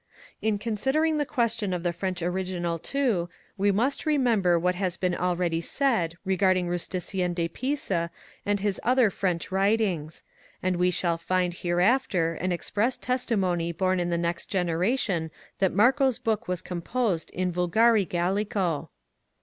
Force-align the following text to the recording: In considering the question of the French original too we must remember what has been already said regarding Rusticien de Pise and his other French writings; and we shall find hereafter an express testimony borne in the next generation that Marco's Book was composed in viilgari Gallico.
In 0.41 0.57
considering 0.57 1.19
the 1.19 1.27
question 1.27 1.73
of 1.73 1.83
the 1.83 1.93
French 1.93 2.23
original 2.23 2.79
too 2.79 3.29
we 3.55 3.71
must 3.71 4.07
remember 4.07 4.57
what 4.57 4.73
has 4.73 4.97
been 4.97 5.13
already 5.13 5.61
said 5.61 6.17
regarding 6.25 6.67
Rusticien 6.67 7.35
de 7.35 7.47
Pise 7.47 8.09
and 8.43 8.59
his 8.59 8.79
other 8.81 9.11
French 9.11 9.51
writings; 9.51 10.23
and 10.63 10.77
we 10.77 10.89
shall 10.89 11.19
find 11.19 11.53
hereafter 11.53 12.33
an 12.33 12.51
express 12.51 12.97
testimony 12.97 13.71
borne 13.71 13.99
in 13.99 14.09
the 14.09 14.17
next 14.17 14.45
generation 14.47 15.29
that 15.59 15.71
Marco's 15.71 16.17
Book 16.17 16.47
was 16.47 16.63
composed 16.63 17.29
in 17.29 17.53
viilgari 17.53 18.09
Gallico. 18.09 18.89